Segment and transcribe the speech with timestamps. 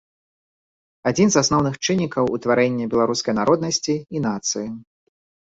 [1.11, 4.67] Адзін з асноўных чыннікаў утварэння беларускай народнасці і нацыі.